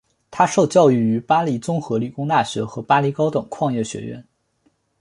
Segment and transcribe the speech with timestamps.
[0.31, 4.27] 他受教育于巴黎综合理工大学和巴黎高等矿业学院。